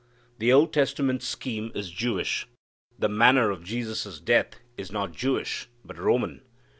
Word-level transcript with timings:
The 0.39 0.51
Old 0.51 0.73
Testament 0.73 1.21
scheme 1.21 1.71
is 1.75 1.91
Jewish. 1.91 2.47
The 2.97 3.07
manner 3.07 3.51
of 3.51 3.63
Jesus' 3.63 4.19
death 4.19 4.59
is 4.75 4.91
not 4.91 5.11
Jewish, 5.11 5.69
but 5.85 5.99
Roman. 5.99 6.41